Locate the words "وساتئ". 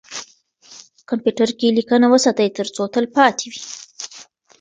2.13-2.47